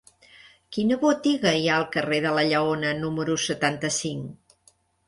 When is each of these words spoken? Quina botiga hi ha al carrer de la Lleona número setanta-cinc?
Quina 0.77 0.97
botiga 1.03 1.53
hi 1.59 1.67
ha 1.67 1.75
al 1.81 1.85
carrer 1.97 2.19
de 2.27 2.35
la 2.39 2.47
Lleona 2.53 2.97
número 3.07 3.39
setanta-cinc? 3.49 4.61